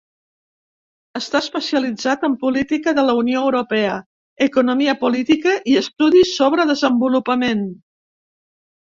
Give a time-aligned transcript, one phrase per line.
[1.19, 4.01] Està especialitzat en política de la Unió Europea,
[4.49, 7.67] economia política i estudis sobre desenvolupament.